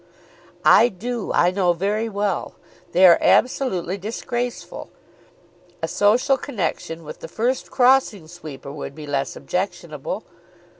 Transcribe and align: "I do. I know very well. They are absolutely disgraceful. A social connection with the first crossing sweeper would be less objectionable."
"I 0.65 0.89
do. 0.89 1.31
I 1.31 1.51
know 1.51 1.73
very 1.73 2.09
well. 2.09 2.55
They 2.91 3.05
are 3.05 3.19
absolutely 3.21 3.99
disgraceful. 3.99 4.89
A 5.83 5.87
social 5.87 6.37
connection 6.37 7.03
with 7.03 7.19
the 7.19 7.27
first 7.27 7.69
crossing 7.69 8.27
sweeper 8.27 8.71
would 8.71 8.95
be 8.95 9.05
less 9.05 9.35
objectionable." 9.35 10.23